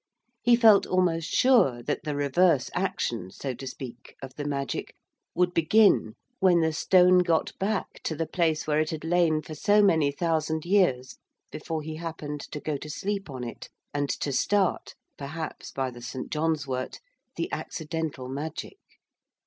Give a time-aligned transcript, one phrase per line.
[0.41, 4.95] He felt almost sure that the reverse action, so to speak, of the magic
[5.35, 9.53] would begin when the stone got back to the place where it had lain for
[9.53, 11.17] so many thousand years
[11.51, 16.01] before he happened to go to sleep on it, and to start perhaps by the
[16.01, 16.31] St.
[16.31, 16.99] John's wort
[17.35, 18.79] the accidental magic.